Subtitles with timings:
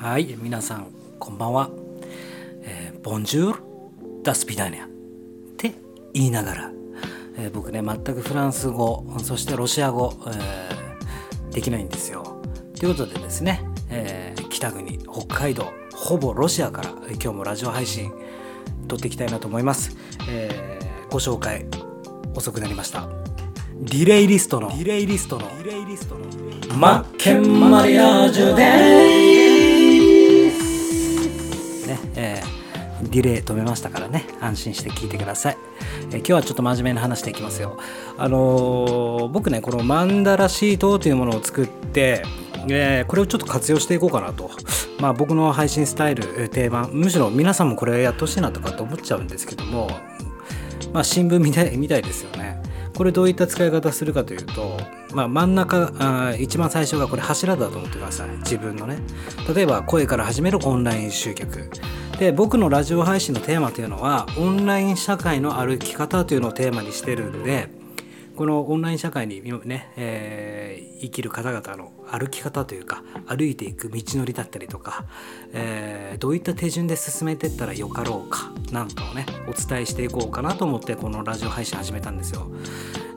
[0.00, 1.70] はい皆さんこんばんは、
[2.62, 3.62] えー、ボンジュール
[4.22, 4.88] ダスピダニアっ
[5.56, 5.74] て
[6.14, 6.72] 言いながら、
[7.36, 12.40] えー、僕ね全くフランス語そしてロシア語、えー、できないんですよ。
[12.78, 18.12] ということでですね、えー、北国北海道ほぼロシアから今日もラジオ配信
[18.86, 19.96] 撮っていきたいなと思います、
[20.28, 21.66] えー、ご紹介
[22.36, 23.08] 遅くなりました。
[23.80, 26.24] リレイリストのリレイリストのリレイリストの。
[26.76, 29.47] マッケンマリアージュです
[33.08, 34.26] ディレイ止めましたからね。
[34.40, 35.58] 安心して聞いてください、
[36.12, 37.78] え、今日はちょっと真面目な話していきますよ。
[38.16, 42.22] あのー、僕ねこのマンダラシートというものを作って
[42.70, 44.50] えー、これをちょっと活用していこうかなと。
[45.00, 49.88] まあ僕の配信スタイル、定番、むしろ皆さんもこれやってほしいなとかって思っちゃうんですけども、
[50.92, 52.60] まあ新聞みたいみたいですよね。
[52.96, 54.76] これどういった使い方するかというと、
[55.14, 58.28] まあ、真ん中あ一番最初がこれ柱だと思ってください。
[58.38, 58.98] 自分のね。
[59.54, 61.70] 例えば声から始めるオンライン集客。
[62.18, 67.68] で僕のラジオ配信のテーマというのはオンライン社会の歩き方というのをテーマにしてるんで
[68.34, 75.06] このオンライン社会にね、えー、生きる方々の歩き方というか歩いていく道のりだったりとか、
[75.52, 82.50] えー、どういった手順で進めていったらよかろうかなんかをねお伝えしていこうかなと思ってこのラジオ配信始めたんですよ。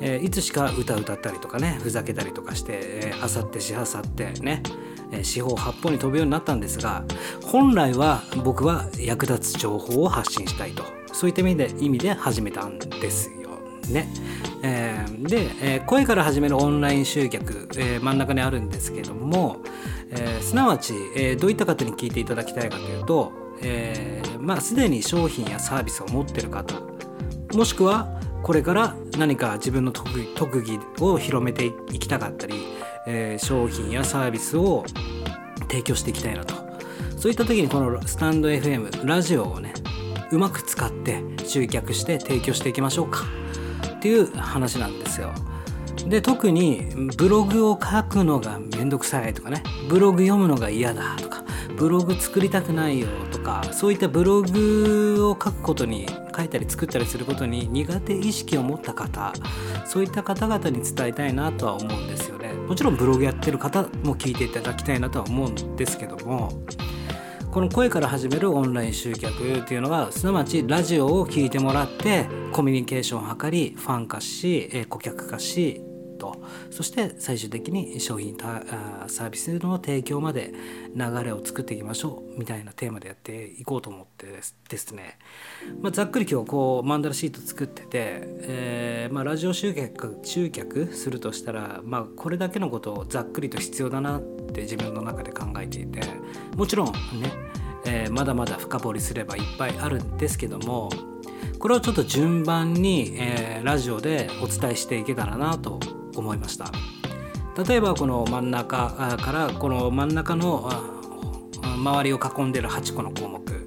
[0.00, 4.62] えー、いつしか歌歌ったりとかねふざけたりとかしてあさってしあさってね
[5.22, 7.04] 四方八方に飛ぶようになったんですが
[7.44, 13.48] 本来は僕は役立つ情報を発信したいとそういった意味で始めたんですよ
[13.90, 14.08] ね。
[14.62, 19.58] えー、で、えー、声から始めるオンライン集客、えー、真ん中にあるんですけども、
[20.10, 26.74] えすなわち、えどういった方に聞いていただきたいかというと、えまあすでに商品やサービスを持ってる方
[27.54, 32.54] もしくはこれから何か自分の特技を広めていきたかったり、
[33.06, 34.84] え商品やサービスを
[35.68, 36.54] 提供していきたいなと
[37.16, 39.72] そういった時にこのスタンド FM ラジオをね
[40.30, 43.24] うまく使って集客して提供していきましょうか。
[43.98, 45.32] っていう話なんですよ。
[46.06, 46.82] で特に
[47.16, 51.44] ブログを書くのがめんどくさいとかねブログ読むのが嫌だとか
[51.76, 56.06] ブログ作りたくないよとかそういったブログを書くことに
[56.38, 59.32] 書いたり作ったりすることに苦手意識を持った方
[59.84, 62.52] そういった方々に伝えたいなとは思うんですよね。
[62.52, 66.62] もちろんブログやってる方も聞いていただきたいなとは思うんですけども
[67.50, 75.82] この声から始めるオンライン集客っていうのはすなわちラジオを聴いてもらってコミュニケーションを図りファン化し顧客化し
[76.18, 76.36] と。
[76.70, 80.52] そして最終的に商品サービスの提供まで
[80.94, 84.26] 流れを作っていきましょうみたいなテーマでやっていこうと思って
[84.68, 85.18] ですね、
[85.80, 96.00] まあ、ざっくり今日こうマンダラシート作ってて、えー、まあ、ラジオ集客集客するとしたら、まあ、これだけのことをざっくりと必要だなって自分の中で考えていて
[96.56, 96.92] もちろんね、
[97.86, 100.90] えー、まだまだ深掘りすればいっぱいあるんですけども
[101.58, 105.80] これをちょっと順番に、えー、ラジオでお伝えしていけたらなと
[106.20, 106.70] 思いました。
[107.66, 110.70] 例えばこの真ん中からこの真ん中の
[111.62, 113.66] 周りを囲んでる8個の項目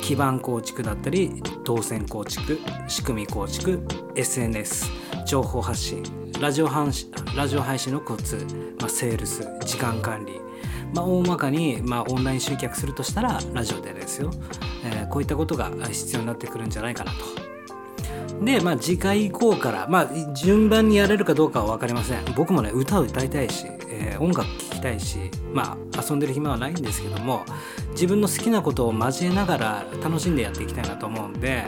[0.00, 4.90] 基盤構築だったり動線構築仕組み構築 SNS
[5.26, 6.02] 情報発信
[6.40, 8.46] ラジオ配信ラジオ配信のコツ、
[8.80, 10.40] まあ、セールス時間管理、
[10.92, 14.30] まあ、大まかに、まあ、オンライン集客するとしたらラジオでですよ、
[14.84, 17.41] えー、こういったことが必要になってくるんじゃないかなと。
[18.44, 25.18] で、まあ、次回以降から、まあ、順番にやれるかどうかは分かりません僕もね歌を歌いたいし、えー、音楽聴きたいし
[25.52, 27.44] まあ遊んでる暇はないんですけども
[27.92, 31.64] 自分の好きなことを交えながら楽しんでやっていきたいなと思うんで、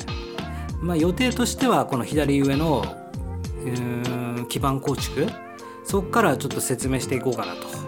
[0.81, 2.85] まあ、予定としてはこの左上の
[4.49, 5.27] 基盤構築
[5.85, 7.85] そこからちょっと説明していこうかなと。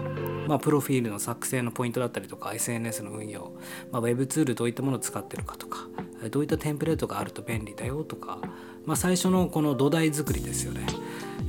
[0.47, 3.51] まあ、プロフィールの作成のポイントだったりとか SNS の運用、
[3.91, 5.87] まあ、Web ツールどういったものを使ってるかとか
[6.31, 8.39] どういったテンプレートがあると便利だよとか
[8.87, 10.87] まあ、最初のこの土台作りですよね、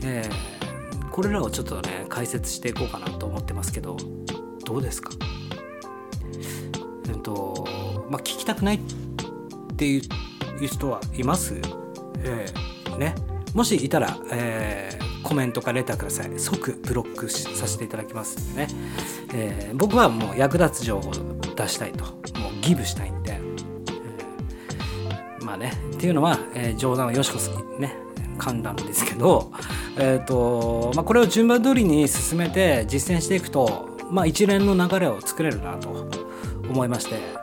[0.02, 3.96] えー、これらをちょっとね解説していこうかなと思ってますけど
[4.64, 5.10] どうですか？
[7.08, 7.64] えっと
[8.10, 8.80] まあ聞きたくないっ
[9.76, 10.02] ていう
[10.66, 11.54] 人はいます、
[12.24, 13.14] えー、ね？
[13.54, 16.38] もしいたら、えー、コメントかレターください。
[16.38, 18.68] 即ブロックさせていただきますんでね、
[19.32, 22.04] えー、僕はもう役立つ情報を出したいと。
[22.38, 23.17] もうギブしたいんで
[25.58, 25.72] ね。
[25.94, 27.94] っていうのは、えー、冗談はよしこすきね
[28.38, 29.50] 噛んだんですけど、
[29.98, 36.08] えーとまあ、これを順番通りに進めて実践していくと、まあ、一連の流れを作れるなと
[36.68, 37.38] 思いまして。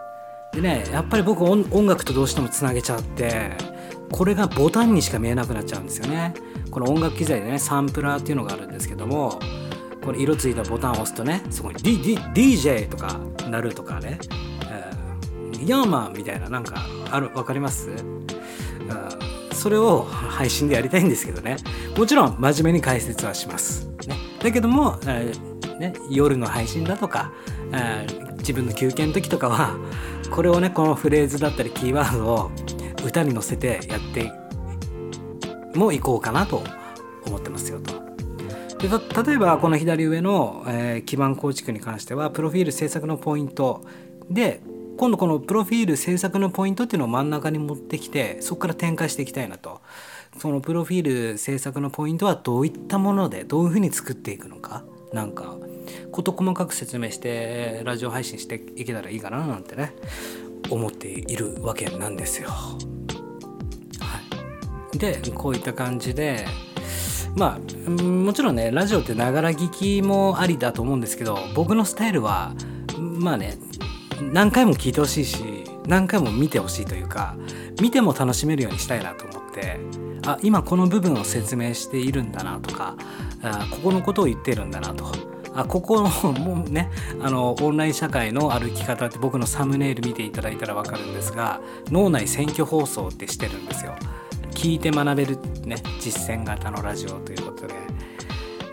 [0.53, 3.51] でねやっぱり僕音楽とどうしてもつなげちゃって
[4.09, 6.33] これがボタンにしか見えなくなっちゃうんですよね。
[6.71, 9.39] この音楽機材でねサンプラーっていうのがあるんですけども
[10.03, 13.19] この色ついたボタンを押すとねそこに、DJ とか
[13.49, 14.19] なるとかね、
[15.65, 17.89] ヤーマンみたいななんかある分かります、
[19.51, 21.57] それを配信でやりたいんですけどね。
[21.97, 27.31] もちろん真面目に解説はします、ね、だけども、えーね、夜の配信だとか、
[27.71, 29.77] えー、自分の休憩の時とかは
[30.31, 32.51] これをねこのフレーズだったりキーワードを
[33.05, 34.31] 歌に乗せてやって
[35.77, 36.63] もいこうかなと
[37.25, 37.93] 思ってますよと。
[38.77, 38.89] で
[39.23, 43.81] 例えばこの左上の、えー、基盤構築に関してはプロフィール制作のポイント
[44.29, 44.61] で
[44.97, 49.81] 今度このプロフィール制作のポイントっていうのを真ん中に持ってきてそこから展開していきたいなと。
[50.37, 54.83] そのプロフィール制作のポイントはどういったものでどういうふうに作っていくのか。
[55.13, 55.55] なんか
[56.11, 59.93] 事細かく説明してラジオ配信していけたらいいかななんてね
[60.69, 62.49] 思っているわけなんですよ。
[62.49, 62.77] は
[64.93, 66.45] い、でこういった感じで
[67.35, 72.53] まあもちろんねラジオってながら聞きもありだと思うんですけど僕のスタイルは
[72.97, 73.57] まあね
[74.21, 77.35] 何回も聞いてほしいし何回も見てほしいというか
[77.81, 79.79] 見ても楽しめるようにしたいなと思って
[80.25, 82.95] あ今この部分を説明しているんだなとか
[83.41, 85.35] あここのことを言ってるんだなと。
[85.57, 86.91] あここのもうね
[87.21, 93.95] あのオンライン社会の歩き方って僕のサムネイル見ていただいたら分かるんですが脳内選挙放送ってしてるんですよ。
[94.51, 97.73] 聞いて学べるね実践型のラジオということで。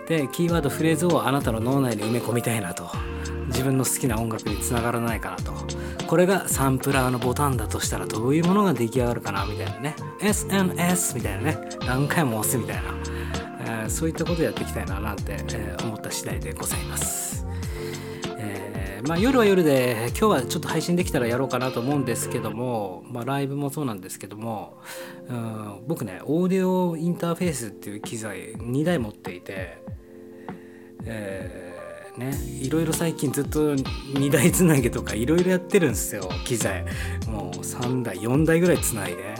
[0.08, 2.90] でキーワードフレーズをあなたの脳内に埋め込みたいなと。
[3.52, 5.52] 自分の好きな音楽につながらないかなと。
[6.06, 9.94] これがサンプラーのボタンだとしたらどういうものが出来上がるかなみたいなね。
[10.20, 11.58] SNS みたいなね。
[11.86, 12.82] 何回も押すみたいな、
[13.60, 17.46] えー、そういったことやっていきたいななんて、えー、思った次第でございます。
[18.38, 24.78] えまあ、夜は夜で今日はちょっと配信できたらやろうかなと思うんですけども、まあ、ライブもそうなんですけども、
[25.28, 29.82] うん、僕ねオーディオインターフェースっていう機材2台持っていて、
[31.04, 31.71] えー、
[32.16, 32.32] ね。
[32.60, 36.84] いろいろ最近ずっと2台つなげとかいろいろやってるんですよ機材。
[37.26, 39.34] もう3台4台ぐらいつないで。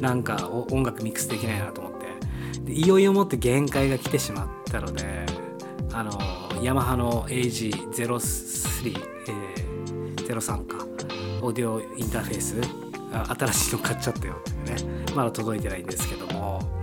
[0.00, 2.06] なんか音楽ミックスできないなと思って。
[2.64, 5.26] でいよいよもって限界が来てしまったので
[5.92, 6.12] あの
[6.62, 8.94] ヤマハの AG03、
[9.28, 10.86] えー、03か。
[11.42, 12.56] オーディオインターフェース
[13.36, 15.04] 新しいの買っちゃったよってね。
[15.14, 16.81] まだ届いてないんですけども。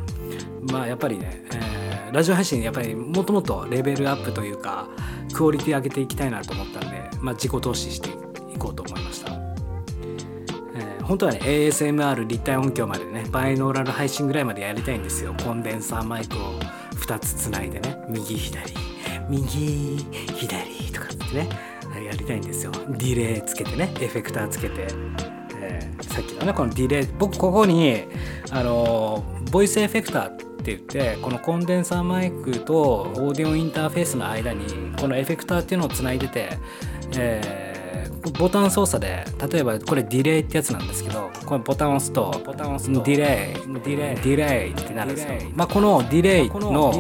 [0.72, 4.88] まあやっぱりね、えー、ラジオ配信やっぱりもともとレベルアップというか
[5.34, 9.32] クオリティ上げていきたいなと思ったんで、まあ、自己投資していこうと思いました、
[10.76, 15.36] えー、本当はね ASMR 立体音響までねバイノーラル配信ぐらいまでやりたいんですよ。
[15.44, 16.60] コンデンサーマイクを
[16.96, 18.60] 2つつないでね右左
[19.30, 20.06] 右
[20.36, 21.50] 左とかってね
[22.06, 22.72] やりたいんですよ。
[22.72, 24.88] ディレイつけてねエフェクターつけて、
[25.70, 28.04] えー、さっきのねこのディレイ僕ここに
[28.52, 34.66] あのボイスエフェクターって言ってこのコンデンサーマイクとオーディオインターフェースの間に
[35.00, 36.50] このエフェクターっていうのをつないでて、
[37.18, 37.70] えー
[38.38, 46.92] ボタン操作で例えばこれディレイってやつなんですけどこのボタンを押すとボタンを押すとディレイディレイディレイってなるんですよまあこのディレイの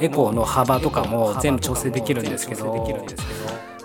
[0.00, 3.18] エコーの幅とかも全部調整できるんですけど。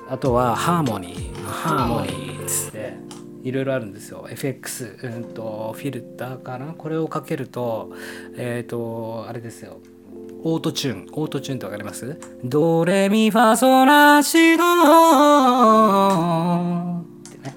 [0.10, 1.44] あとはハーモニー。
[1.44, 2.33] ハーモニー
[3.44, 6.74] いろいろあるんですよ FX、うんと、フィルターかな？
[6.74, 7.92] これをかけると
[8.36, 9.80] えっ、ー、とあれですよ
[10.46, 11.08] オートチューン。
[11.14, 12.20] オートチューンってわかります？
[12.44, 14.64] ドレミファソラシド
[17.00, 17.56] ってね。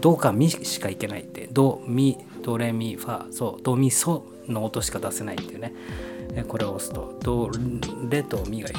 [0.00, 1.48] ドかミしかいけないって。
[1.52, 5.72] ド、ミ、ドレミファ、そう、ドミソの音しか出せないっていうね。
[6.48, 7.48] これを押すと、ド
[8.10, 8.78] レとミがいる。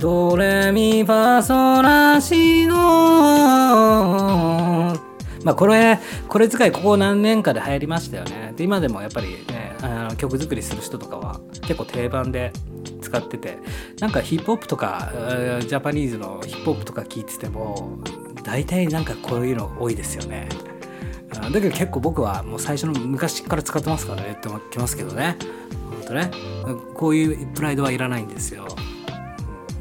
[0.00, 2.74] ドレミファソラシド
[5.44, 8.52] まあこれ、これ使いここ何年かで流行りましたよね。
[8.56, 12.52] で今でもやっぱりね、あの曲作りする人とかは結構定番で
[13.00, 13.58] 使ってて
[13.98, 15.12] なんかヒップホップとか
[15.60, 17.98] ジャパニーズのヒップホップとか聞いてても
[18.44, 20.48] 大体なんかこういうの多いですよね。
[21.32, 25.36] だけど結構僕はもう最初の昔から使ってますからねって思ってますけどね。
[25.90, 26.30] 本当ね。
[26.94, 28.68] こういうプライドはいらないんですよ、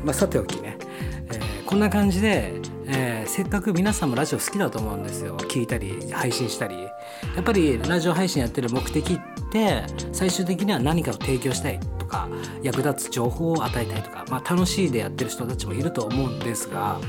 [0.03, 0.77] まあ、さておきね、
[1.31, 2.53] えー、こんな感じで
[2.87, 6.89] え、せっかく皆さんもラジオ好きだと思うんですよ聞いたり配信したりや
[7.39, 9.19] っぱりラジオ配信やってる目的っ
[9.53, 12.27] て最終的には何かを提供したいとか
[12.61, 16.99] 役立つ情報を与えたいとか、まあ、楽しいでやってる人たちもいると思うんですが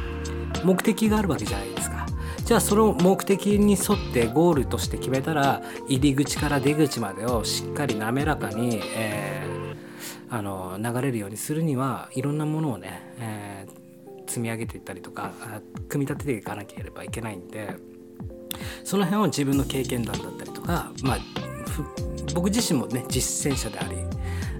[0.62, 2.06] 目的があるわけじゃないですか。
[2.44, 13.81] じゃあその目的に沿ってゴールとして決めたら入り口から出口までをしっかり滑らかに、えー、あの流れるようにするにはいろんなものをね、えー、
[14.32, 15.32] 積み上げていったりとか
[15.88, 17.74] 組み立てていかなければいけないんで
[18.82, 21.18] その辺を自分の経験談だったりとか、まあ、
[22.34, 23.96] 僕自身もね実践者であり、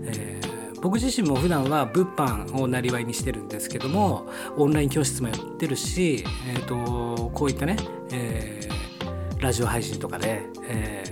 [0.04, 0.42] えー
[0.82, 7.76] 僕自身も普段は物販をなりわいにしてるんですけどもオンライン教室もやってるし、えーと、こういったね、
[8.10, 11.04] えー、ラジオ配信とかで、え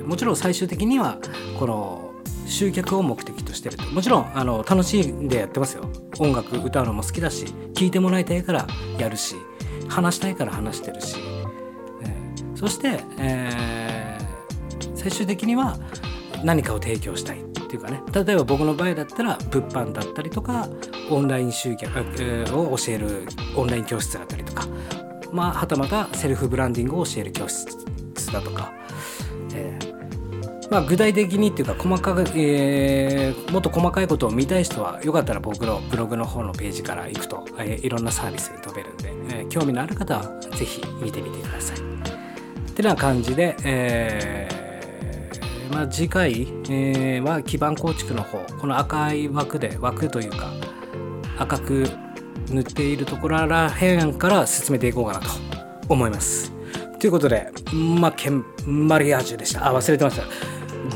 [0.00, 1.18] ー、もちろん最終的には
[1.58, 2.14] この
[2.46, 5.90] 集客を目的してるもちろんあの楽しんでやってますよ。
[6.18, 8.66] 音楽歌うのも好きだし聴いてもらいたいから
[8.98, 9.36] やるし
[9.88, 11.16] 話したいから話してるし、
[12.02, 15.76] えー、そして、えー、最終的には
[16.44, 18.00] 何かを提供したいっていうかね。
[18.12, 20.68] 例えば僕の場合だったら物販だったりとか
[21.10, 21.98] オンライン集客、
[22.54, 24.66] を教えるオンライン教室だったりとか。
[25.32, 27.66] まあはたまたセルフブランディングを教える教室
[28.32, 28.72] だとか、
[29.54, 29.85] えー、
[30.76, 41.78] まあ、具体的にっていうか細かく、えー、もっと細かいことを見たい人はよかったら僕のブログの方のページから行くと、えー、いろんなサービスに飛べるんで、えー、興味のある方は是非見てみてください。
[41.78, 50.52] ってな感じで、えーまあ、次回、えー、は基盤構築の方この赤い枠で枠というか
[51.38, 51.86] 赤く
[52.50, 55.30] 塗っているところらへんから進めていこうかなと
[55.88, 56.52] 思います。
[56.98, 60.45] ということでマケンマリアージュでしたあ忘れてました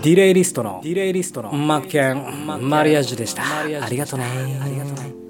[0.02, 3.42] ディレイリストのディレイリストのマッケンマリアージュでした。
[3.60, 4.26] ありがとうね。
[4.62, 5.29] ありがとうね